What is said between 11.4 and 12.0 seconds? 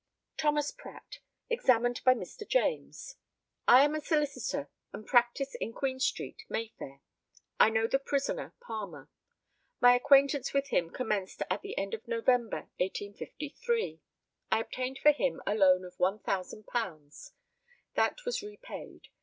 at the end